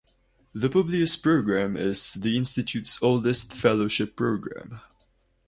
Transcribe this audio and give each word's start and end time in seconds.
The 0.55 0.67
Publius 0.67 1.15
program 1.15 1.77
is 1.77 2.15
the 2.15 2.35
Institute's 2.35 2.97
oldest 3.03 3.53
fellowship 3.53 4.15
program. 4.15 4.81